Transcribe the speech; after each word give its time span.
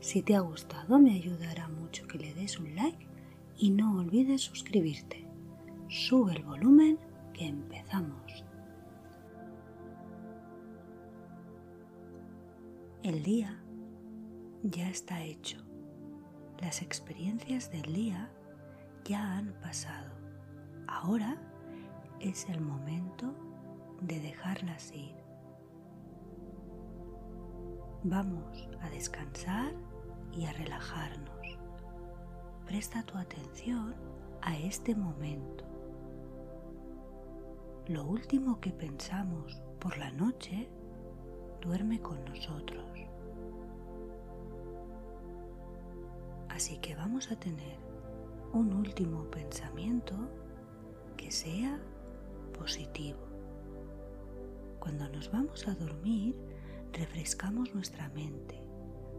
Si 0.00 0.22
te 0.22 0.36
ha 0.36 0.40
gustado 0.40 0.98
me 0.98 1.14
ayudará 1.14 1.68
mucho 1.68 2.06
que 2.06 2.18
le 2.18 2.32
des 2.34 2.58
un 2.58 2.74
like 2.76 3.06
y 3.56 3.70
no 3.70 3.98
olvides 3.98 4.42
suscribirte. 4.42 5.26
Sube 5.88 6.34
el 6.34 6.44
volumen 6.44 6.98
que 7.32 7.46
empezamos. 7.46 8.44
El 13.02 13.22
día 13.22 13.58
ya 14.62 14.88
está 14.88 15.22
hecho. 15.22 15.58
Las 16.60 16.82
experiencias 16.82 17.70
del 17.70 17.92
día 17.94 18.30
ya 19.04 19.38
han 19.38 19.52
pasado. 19.60 20.12
Ahora 20.86 21.40
es 22.20 22.48
el 22.48 22.60
momento 22.60 23.34
de 24.00 24.20
dejarlas 24.20 24.92
ir. 24.92 25.14
Vamos 28.04 28.68
a 28.80 28.90
descansar 28.90 29.72
y 30.32 30.44
a 30.46 30.52
relajarnos. 30.52 31.58
Presta 32.66 33.02
tu 33.04 33.16
atención 33.16 33.94
a 34.42 34.56
este 34.56 34.94
momento. 34.94 35.64
Lo 37.86 38.04
último 38.04 38.60
que 38.60 38.70
pensamos 38.70 39.62
por 39.78 39.96
la 39.96 40.10
noche 40.10 40.68
duerme 41.60 42.00
con 42.00 42.24
nosotros. 42.24 42.84
Así 46.48 46.78
que 46.78 46.96
vamos 46.96 47.30
a 47.30 47.36
tener 47.38 47.78
un 48.52 48.72
último 48.72 49.30
pensamiento 49.30 50.16
que 51.16 51.30
sea 51.30 51.78
positivo. 52.58 53.20
Cuando 54.80 55.08
nos 55.08 55.30
vamos 55.30 55.68
a 55.68 55.74
dormir, 55.74 56.34
refrescamos 56.92 57.74
nuestra 57.74 58.08
mente, 58.08 58.60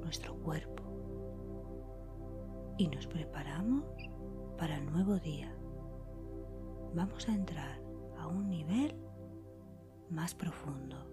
nuestro 0.02 0.36
cuerpo 0.36 0.79
y 2.80 2.88
nos 2.88 3.08
preparamos 3.08 3.84
para 4.58 4.78
el 4.78 4.86
nuevo 4.86 5.20
día. 5.20 5.54
Vamos 6.96 7.28
a 7.28 7.36
entrar 7.36 7.84
a 8.18 8.26
un 8.26 8.50
nivel 8.50 8.96
más 10.10 10.34
profundo. 10.34 11.06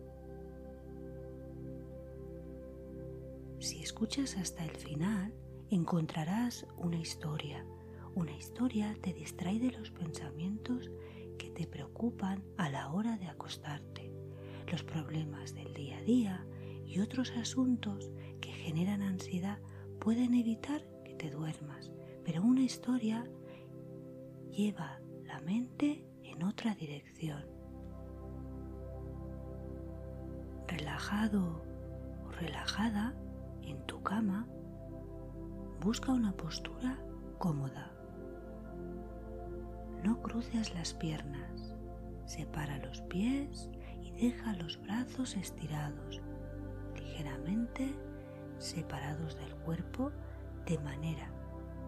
Si 3.59 3.83
escuchas 3.83 4.37
hasta 4.37 4.64
el 4.64 4.77
final, 4.77 5.34
encontrarás 5.69 6.69
una 6.77 6.98
historia. 6.98 7.67
Una 8.14 8.33
historia 8.33 8.97
te 9.03 9.12
distrae 9.12 9.59
de 9.59 9.72
los 9.72 9.91
pensamientos 9.91 10.92
que 11.37 11.50
te 11.50 11.67
preocupan 11.67 12.44
a 12.59 12.70
la 12.70 12.92
hora 12.92 13.19
de 13.19 13.27
acostarte, 13.27 14.12
los 14.70 14.84
problemas 14.84 15.53
del 15.53 15.75
día 15.75 15.98
a 15.98 16.03
día 16.03 16.47
y 16.87 17.00
otros 17.00 17.33
asuntos 17.33 18.12
que 18.41 18.53
generan 18.53 19.03
ansiedad 19.03 19.59
pueden 19.98 20.34
evitar 20.34 20.96
duermas, 21.31 21.93
pero 22.25 22.43
una 22.43 22.63
historia 22.63 23.25
lleva 24.51 25.01
la 25.25 25.41
mente 25.41 26.05
en 26.23 26.43
otra 26.43 26.75
dirección. 26.75 27.45
Relajado 30.67 31.62
o 32.25 32.31
relajada 32.33 33.15
en 33.62 33.84
tu 33.87 34.03
cama, 34.03 34.47
busca 35.81 36.12
una 36.12 36.33
postura 36.33 36.99
cómoda. 37.39 37.93
No 40.03 40.21
cruces 40.23 40.75
las 40.75 40.95
piernas, 40.95 41.75
separa 42.27 42.79
los 42.79 43.03
pies 43.03 43.71
y 44.03 44.12
deja 44.12 44.55
los 44.55 44.81
brazos 44.83 45.37
estirados 45.37 46.21
ligeramente 46.97 47.95
separados 48.59 49.37
del 49.37 49.55
cuerpo 49.56 50.12
de 50.66 50.78
manera 50.78 51.31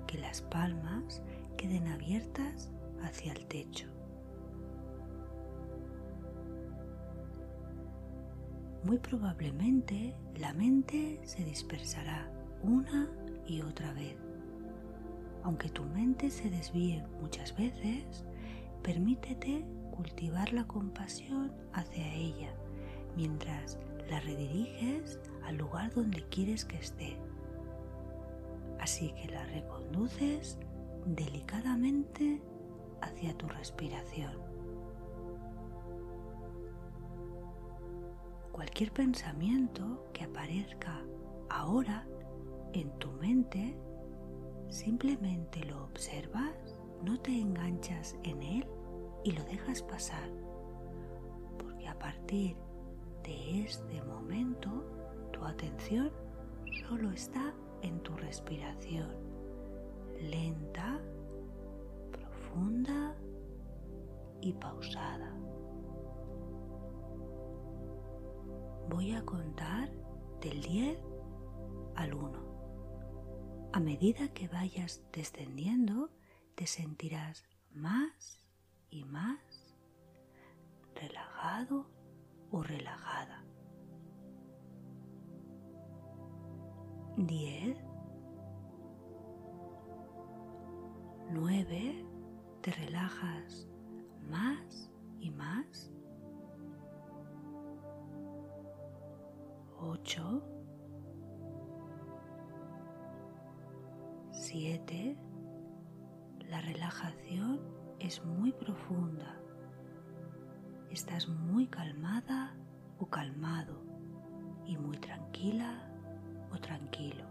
que 0.06 0.18
las 0.18 0.42
palmas 0.42 1.22
queden 1.56 1.88
abiertas 1.88 2.70
hacia 3.02 3.32
el 3.32 3.46
techo. 3.46 3.86
Muy 8.84 8.98
probablemente 8.98 10.14
la 10.36 10.54
mente 10.54 11.20
se 11.24 11.44
dispersará 11.44 12.30
una 12.62 13.08
y 13.46 13.60
otra 13.60 13.92
vez. 13.92 14.16
Aunque 15.42 15.68
tu 15.68 15.82
mente 15.84 16.30
se 16.30 16.48
desvíe 16.48 17.04
muchas 17.20 17.56
veces, 17.56 18.24
permítete 18.82 19.64
cultivar 19.90 20.52
la 20.52 20.66
compasión 20.66 21.52
hacia 21.72 22.14
ella 22.14 22.54
mientras 23.16 23.78
la 24.08 24.20
rediriges 24.20 25.18
al 25.44 25.56
lugar 25.56 25.92
donde 25.92 26.22
quieres 26.28 26.64
que 26.64 26.76
esté. 26.76 27.16
Así 28.88 29.12
que 29.12 29.28
la 29.28 29.44
reconduces 29.44 30.58
delicadamente 31.04 32.40
hacia 33.02 33.36
tu 33.36 33.46
respiración. 33.46 34.32
Cualquier 38.50 38.90
pensamiento 38.92 40.08
que 40.14 40.24
aparezca 40.24 41.02
ahora 41.50 42.08
en 42.72 42.90
tu 42.98 43.12
mente, 43.12 43.76
simplemente 44.70 45.62
lo 45.66 45.84
observas, 45.84 46.80
no 47.02 47.20
te 47.20 47.38
enganchas 47.38 48.16
en 48.22 48.42
él 48.42 48.66
y 49.22 49.32
lo 49.32 49.44
dejas 49.44 49.82
pasar. 49.82 50.30
Porque 51.58 51.86
a 51.86 51.98
partir 51.98 52.56
de 53.22 53.64
este 53.64 54.02
momento 54.04 54.82
tu 55.30 55.44
atención 55.44 56.10
solo 56.88 57.10
está 57.10 57.52
en 57.82 58.00
tu 58.00 58.16
respiración, 58.16 59.14
lenta, 60.20 61.00
profunda 62.10 63.16
y 64.40 64.52
pausada. 64.54 65.34
Voy 68.88 69.12
a 69.12 69.24
contar 69.24 69.90
del 70.40 70.62
10 70.62 70.98
al 71.96 72.14
1. 72.14 73.70
A 73.72 73.80
medida 73.80 74.28
que 74.32 74.48
vayas 74.48 75.02
descendiendo, 75.12 76.10
te 76.54 76.66
sentirás 76.66 77.44
más 77.70 78.40
y 78.90 79.04
más 79.04 79.76
relajado 80.94 81.86
o 82.50 82.62
relajada. 82.62 83.47
10, 87.26 87.76
9, 91.30 92.06
te 92.60 92.70
relajas 92.70 93.66
más 94.30 94.88
y 95.18 95.32
más. 95.32 95.90
8, 99.80 100.42
7, 104.30 105.18
la 106.48 106.60
relajación 106.60 107.60
es 107.98 108.24
muy 108.24 108.52
profunda. 108.52 109.40
Estás 110.92 111.28
muy 111.28 111.66
calmada 111.66 112.54
o 113.00 113.06
calmado 113.06 113.82
y 114.66 114.76
muy 114.76 114.98
tranquila 114.98 115.87
o 116.52 116.58
tranquilo. 116.58 117.24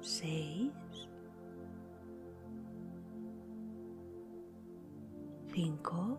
6 0.00 0.70
5 5.52 6.18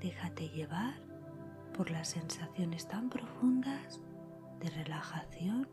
Déjate 0.00 0.48
llevar 0.48 0.94
por 1.76 1.90
las 1.90 2.08
sensaciones 2.08 2.86
tan 2.86 3.08
profundas 3.08 4.00
de 4.60 4.70
relajación 4.70 5.68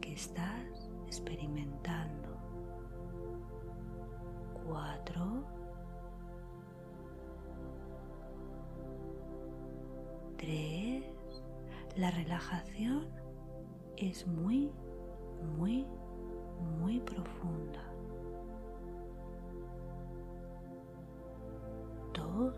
que 0.00 0.12
estás 0.14 0.90
experimentando. 1.06 2.36
4 4.66 5.44
3. 10.38 10.91
La 11.96 12.10
relajación 12.10 13.08
es 13.96 14.26
muy 14.26 14.72
muy, 15.42 15.86
muy 16.80 17.00
profunda. 17.00 17.82
Dos. 22.14 22.54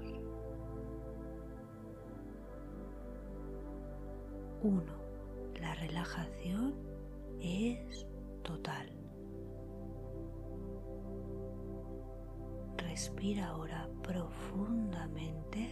Uno. 4.62 5.04
La 5.60 5.74
relajación 5.74 6.74
es 7.40 8.06
total. 8.42 8.90
Respira 12.76 13.48
ahora 13.48 13.88
profundamente 14.02 15.70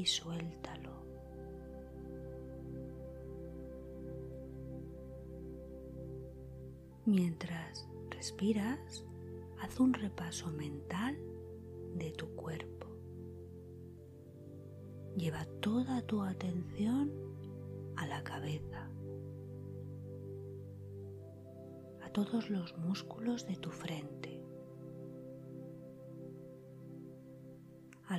y 0.00 0.06
suéltalo. 0.06 1.04
Mientras 7.04 7.86
respiras, 8.08 9.04
haz 9.60 9.78
un 9.78 9.92
repaso 9.92 10.50
mental 10.52 11.18
de 11.96 12.12
tu 12.12 12.34
cuerpo. 12.34 12.86
Lleva 15.16 15.44
toda 15.60 16.00
tu 16.06 16.22
atención 16.22 17.12
a 17.96 18.06
la 18.06 18.24
cabeza, 18.24 18.90
a 22.00 22.10
todos 22.10 22.48
los 22.48 22.74
músculos 22.78 23.46
de 23.46 23.56
tu 23.56 23.70
frente, 23.70 24.19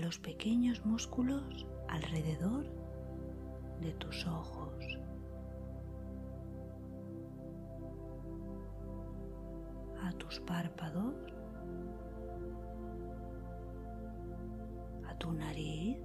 los 0.02 0.18
pequeños 0.18 0.84
músculos 0.84 1.68
alrededor 1.88 2.66
de 3.82 3.94
tus 3.94 4.26
ojos. 4.26 4.72
a 10.04 10.12
tus 10.14 10.40
párpados, 10.40 11.14
a 15.08 15.16
tu 15.20 15.32
nariz, 15.32 15.98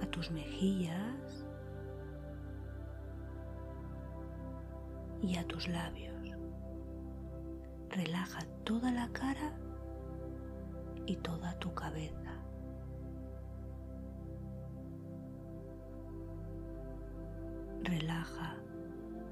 a 0.00 0.06
tus 0.06 0.30
mejillas 0.30 1.44
y 5.22 5.36
a 5.36 5.44
tus 5.48 5.66
labios. 5.66 6.14
Relaja 7.90 8.46
toda 8.62 8.92
la 8.92 9.08
cara 9.08 9.63
y 11.06 11.16
toda 11.16 11.58
tu 11.58 11.72
cabeza. 11.74 12.34
Relaja 17.82 18.56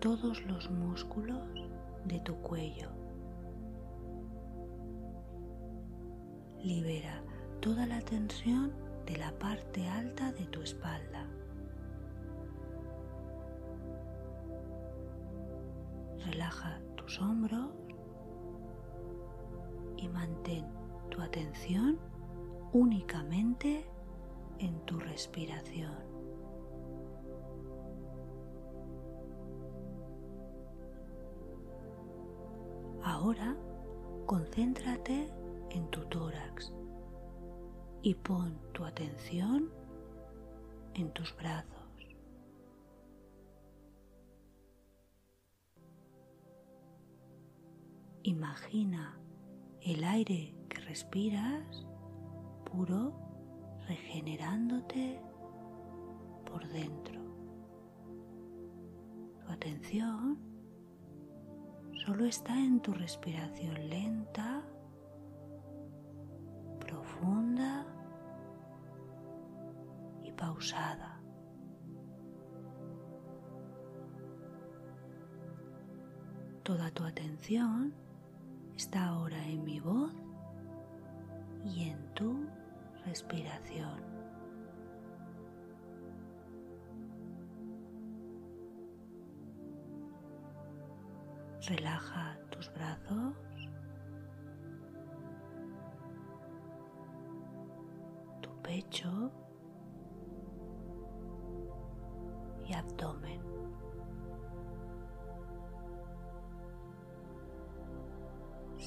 todos 0.00 0.44
los 0.46 0.70
músculos 0.70 1.42
de 2.04 2.20
tu 2.20 2.34
cuello. 2.36 2.90
Libera 6.62 7.22
toda 7.60 7.86
la 7.86 8.00
tensión 8.00 8.72
de 9.06 9.16
la 9.16 9.32
parte 9.38 9.88
alta 9.88 10.32
de 10.32 10.46
tu 10.46 10.60
espalda. 10.62 11.26
Relaja 16.26 16.80
tus 16.96 17.20
hombros 17.20 17.70
y 19.96 20.08
mantén 20.08 20.81
tu 21.12 21.20
atención 21.20 21.98
únicamente 22.72 23.84
en 24.58 24.80
tu 24.86 24.98
respiración. 24.98 25.94
Ahora 33.04 33.54
concéntrate 34.24 35.30
en 35.70 35.86
tu 35.90 36.00
tórax 36.06 36.72
y 38.02 38.14
pon 38.14 38.58
tu 38.72 38.82
atención 38.84 39.70
en 40.94 41.12
tus 41.12 41.36
brazos. 41.36 41.68
Imagina 48.22 49.18
el 49.82 50.04
aire 50.04 50.54
respiras 50.92 51.86
puro 52.70 53.14
regenerándote 53.88 55.18
por 56.44 56.68
dentro. 56.68 57.18
Tu 59.40 59.50
atención 59.50 60.38
solo 62.04 62.26
está 62.26 62.54
en 62.58 62.78
tu 62.80 62.92
respiración 62.92 63.88
lenta, 63.88 64.62
profunda 66.78 67.86
y 70.22 70.32
pausada. 70.32 71.22
Toda 76.62 76.90
tu 76.90 77.02
atención 77.04 77.94
está 78.76 79.06
ahora 79.06 79.42
en 79.48 79.64
mi 79.64 79.80
voz 79.80 80.12
y 81.64 81.90
en 81.90 82.14
tu 82.14 82.48
respiración. 83.04 84.00
Relaja 91.68 92.36
tus 92.50 92.72
brazos. 92.72 93.36
Tu 98.40 98.50
pecho 98.62 99.30
y 102.66 102.74
abdomen. 102.74 103.51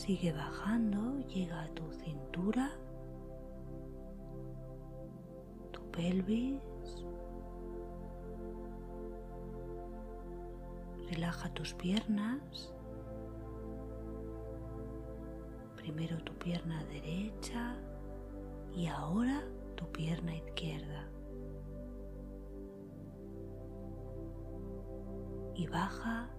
Sigue 0.06 0.32
bajando, 0.34 1.18
llega 1.30 1.64
a 1.64 1.68
tu 1.70 1.92
cintura, 1.92 2.70
tu 5.72 5.82
pelvis, 5.90 6.62
Relaja 11.10 11.50
tus 11.56 11.74
piernas. 11.74 12.72
Primero 15.76 16.18
tu 16.20 16.34
pierna 16.34 16.84
derecha 16.86 17.76
y 18.76 18.86
ahora 18.86 19.44
tu 19.76 19.92
pierna 19.92 20.36
izquierda. 20.36 21.10
Y 25.56 25.66
baja 25.68 26.30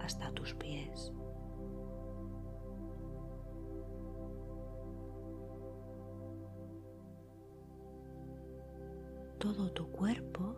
hasta 0.00 0.32
tus 0.32 0.54
pies. 0.54 1.12
Todo 9.42 9.72
tu 9.72 9.90
cuerpo 9.90 10.54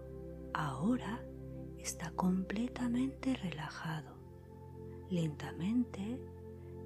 ahora 0.53 1.25
está 1.79 2.11
completamente 2.11 3.35
relajado. 3.37 4.15
Lentamente 5.09 6.21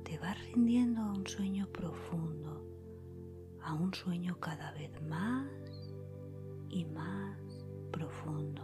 te 0.05 0.17
vas 0.19 0.41
rindiendo 0.47 1.01
a 1.01 1.13
un 1.13 1.27
sueño 1.27 1.67
profundo, 1.73 2.65
a 3.65 3.75
un 3.75 3.93
sueño 3.93 4.39
cada 4.39 4.71
vez 4.75 4.93
más 5.03 5.51
y 6.69 6.85
más 6.85 7.37
profundo. 7.91 8.63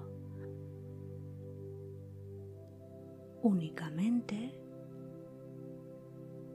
Únicamente 3.42 4.56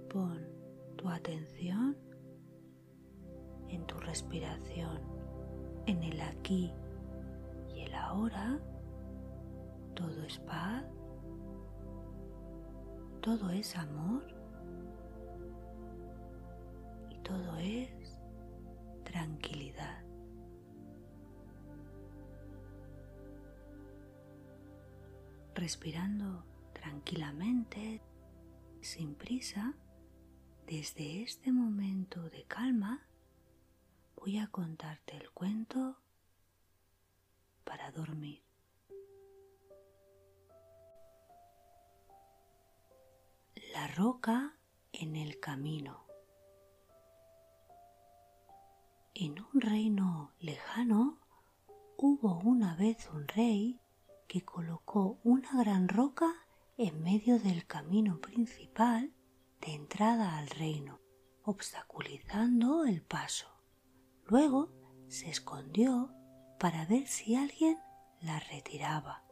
pon 0.09 0.48
tu 0.95 1.09
atención 1.09 1.98
en 3.67 3.86
tu 3.86 3.98
respiración, 3.98 5.08
en 5.89 6.03
el 6.03 6.22
aquí 6.22 6.72
y 7.74 7.81
el 7.81 7.96
ahora 7.96 8.60
todo 9.96 10.24
es 10.24 10.38
paz, 10.39 10.86
todo 13.22 13.50
es 13.50 13.75
amor 13.75 14.24
y 17.10 17.17
todo 17.24 17.58
es 17.58 18.22
tranquilidad. 19.03 20.03
Respirando 25.55 26.46
tranquilamente, 26.72 28.01
sin 28.81 29.15
prisa, 29.15 29.74
desde 30.67 31.24
este 31.24 31.51
momento 31.51 32.29
de 32.29 32.43
calma, 32.43 33.08
voy 34.19 34.38
a 34.38 34.47
contarte 34.47 35.15
el 35.15 35.31
cuento 35.31 35.97
para 37.63 37.91
dormir. 37.91 38.43
La 43.73 43.88
roca 43.88 44.57
en 44.91 45.15
el 45.15 45.39
camino. 45.39 46.05
En 49.13 49.39
un 49.39 49.61
reino 49.61 50.33
lejano 50.39 51.19
hubo 51.97 52.39
una 52.39 52.75
vez 52.75 53.09
un 53.13 53.27
rey 53.27 53.79
que 54.27 54.43
colocó 54.43 55.19
una 55.23 55.49
gran 55.63 55.88
roca 55.88 56.45
en 56.77 57.01
medio 57.03 57.39
del 57.39 57.65
camino 57.65 58.19
principal 58.19 59.13
de 59.61 59.73
entrada 59.73 60.38
al 60.38 60.49
reino, 60.49 60.99
obstaculizando 61.43 62.85
el 62.85 63.01
paso. 63.01 63.58
Luego 64.29 64.69
se 65.07 65.29
escondió 65.29 66.13
para 66.59 66.86
ver 66.86 67.07
si 67.07 67.36
alguien 67.36 67.79
la 68.21 68.39
retiraba. 68.39 69.24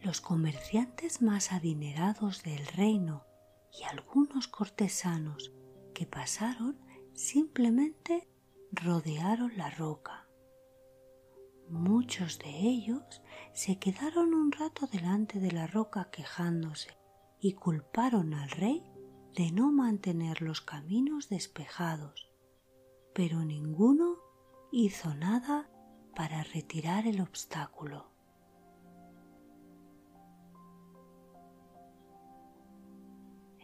Los 0.00 0.20
comerciantes 0.20 1.22
más 1.22 1.52
adinerados 1.52 2.42
del 2.42 2.66
reino 2.66 3.24
y 3.72 3.84
algunos 3.84 4.48
cortesanos 4.48 5.52
que 5.94 6.06
pasaron 6.06 6.76
simplemente 7.14 8.28
rodearon 8.72 9.56
la 9.56 9.70
roca. 9.70 10.23
Muchos 11.68 12.38
de 12.38 12.50
ellos 12.50 13.22
se 13.52 13.78
quedaron 13.78 14.34
un 14.34 14.52
rato 14.52 14.86
delante 14.86 15.40
de 15.40 15.50
la 15.50 15.66
roca 15.66 16.10
quejándose 16.10 16.96
y 17.40 17.54
culparon 17.54 18.34
al 18.34 18.50
rey 18.50 18.84
de 19.34 19.50
no 19.50 19.72
mantener 19.72 20.42
los 20.42 20.60
caminos 20.60 21.28
despejados, 21.28 22.30
pero 23.14 23.44
ninguno 23.44 24.18
hizo 24.70 25.14
nada 25.14 25.70
para 26.14 26.42
retirar 26.44 27.06
el 27.06 27.20
obstáculo. 27.20 28.10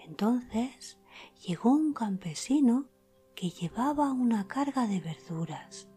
Entonces 0.05 0.99
llegó 1.47 1.71
un 1.71 1.93
campesino 1.93 2.87
que 3.37 3.51
llevaba 3.51 4.13
una 4.13 4.49
carga 4.49 4.87
de 4.87 5.01
verduras. 5.01 5.90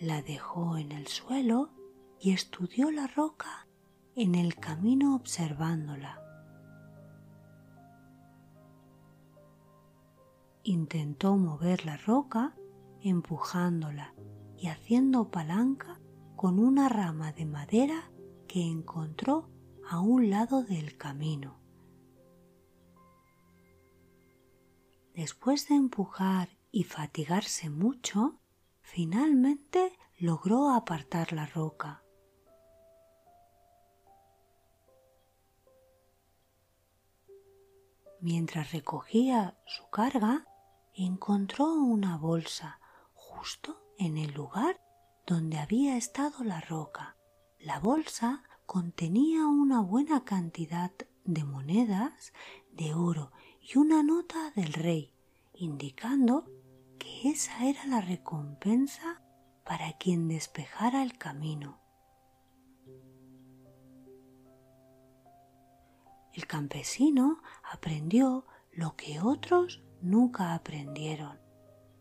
La 0.00 0.20
dejó 0.20 0.76
en 0.76 0.92
el 0.92 1.06
suelo 1.06 1.70
y 2.20 2.32
estudió 2.32 2.90
la 2.90 3.06
roca 3.06 3.66
en 4.14 4.34
el 4.34 4.56
camino 4.56 5.14
observándola. 5.14 6.22
Intentó 10.64 11.36
mover 11.38 11.86
la 11.86 11.96
roca 11.96 12.54
empujándola 13.00 14.14
y 14.58 14.66
haciendo 14.68 15.30
palanca 15.30 16.00
con 16.34 16.58
una 16.58 16.90
rama 16.90 17.32
de 17.32 17.46
madera 17.46 18.10
que 18.48 18.62
encontró 18.62 19.48
a 19.88 20.00
un 20.00 20.28
lado 20.28 20.62
del 20.62 20.98
camino. 20.98 21.58
Después 25.14 25.68
de 25.68 25.76
empujar 25.76 26.50
y 26.70 26.84
fatigarse 26.84 27.70
mucho, 27.70 28.38
finalmente 28.86 29.98
logró 30.16 30.70
apartar 30.70 31.32
la 31.32 31.44
roca. 31.44 32.04
Mientras 38.20 38.72
recogía 38.72 39.58
su 39.66 39.90
carga, 39.90 40.46
encontró 40.94 41.74
una 41.74 42.16
bolsa 42.16 42.80
justo 43.12 43.76
en 43.98 44.16
el 44.18 44.32
lugar 44.32 44.80
donde 45.26 45.58
había 45.58 45.96
estado 45.96 46.44
la 46.44 46.60
roca. 46.60 47.16
La 47.58 47.80
bolsa 47.80 48.44
contenía 48.66 49.46
una 49.46 49.80
buena 49.80 50.24
cantidad 50.24 50.92
de 51.24 51.44
monedas 51.44 52.32
de 52.70 52.94
oro 52.94 53.32
y 53.60 53.78
una 53.78 54.04
nota 54.04 54.52
del 54.52 54.72
rey, 54.72 55.12
indicando 55.54 56.48
que 56.98 57.30
esa 57.30 57.66
era 57.66 57.86
la 57.86 58.00
recompensa 58.00 59.22
para 59.64 59.92
quien 59.94 60.28
despejara 60.28 61.02
el 61.02 61.18
camino. 61.18 61.80
El 66.32 66.46
campesino 66.46 67.40
aprendió 67.72 68.46
lo 68.70 68.94
que 68.94 69.20
otros 69.20 69.82
nunca 70.02 70.54
aprendieron. 70.54 71.40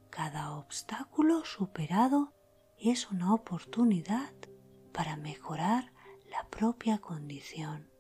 Cada 0.09 0.51
obstáculo 0.57 1.45
superado 1.45 2.33
es 2.77 3.09
una 3.09 3.33
oportunidad 3.33 4.33
para 4.91 5.15
mejorar 5.15 5.93
la 6.29 6.47
propia 6.49 6.99
condición. 6.99 7.94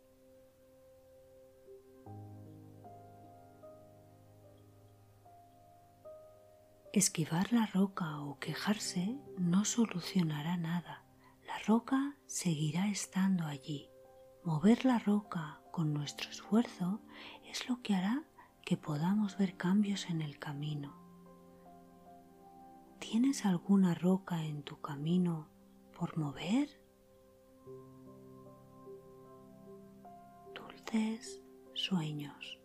Esquivar 6.95 7.51
la 7.51 7.65
roca 7.65 8.21
o 8.21 8.39
quejarse 8.39 9.19
no 9.37 9.65
solucionará 9.65 10.55
nada. 10.55 11.03
La 11.45 11.59
roca 11.67 12.15
seguirá 12.25 12.87
estando 12.87 13.47
allí. 13.47 13.89
Mover 14.45 14.85
la 14.85 14.97
roca 14.99 15.59
con 15.73 15.93
nuestro 15.93 16.29
esfuerzo 16.29 17.01
es 17.51 17.67
lo 17.67 17.81
que 17.81 17.95
hará 17.95 18.23
que 18.63 18.77
podamos 18.77 19.37
ver 19.37 19.57
cambios 19.57 20.09
en 20.09 20.21
el 20.21 20.39
camino. 20.39 20.95
¿Tienes 22.99 23.45
alguna 23.45 23.93
roca 23.93 24.45
en 24.45 24.63
tu 24.63 24.79
camino 24.79 25.49
por 25.99 26.17
mover? 26.17 26.69
Dulces 30.53 31.41
sueños. 31.73 32.64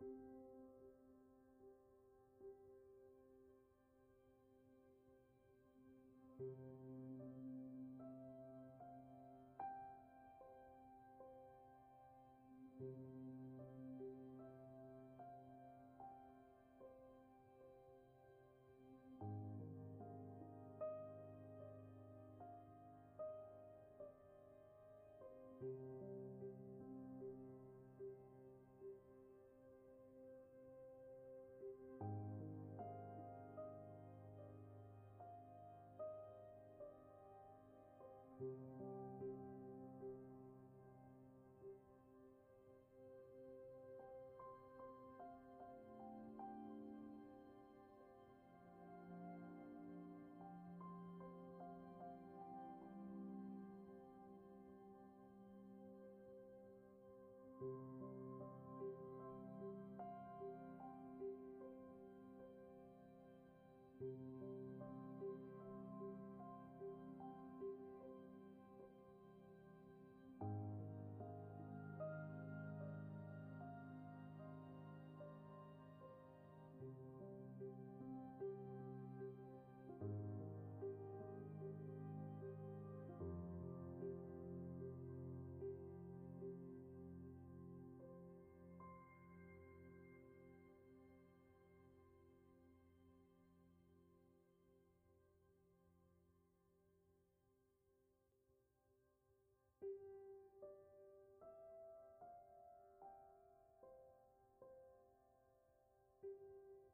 thank 0.00 0.10
you 6.40 6.87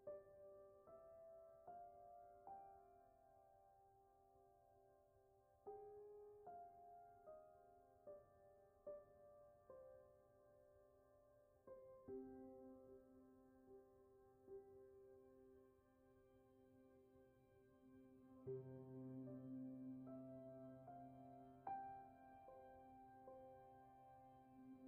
thank 0.07 0.17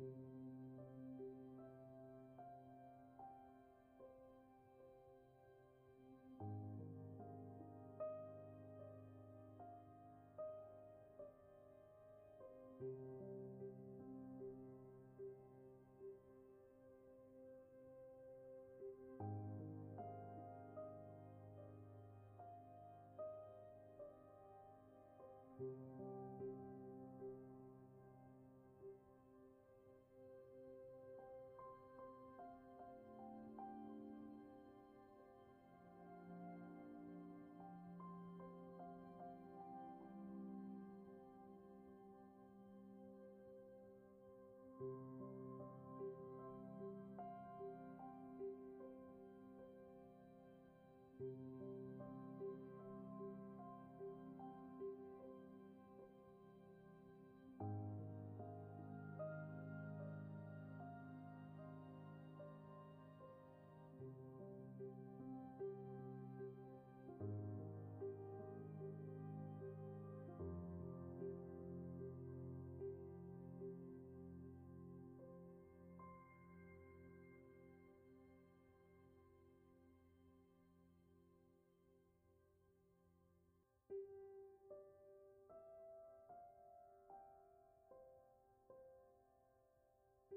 mm 0.01 0.05
-hmm. 0.15 0.31
you 0.31 0.36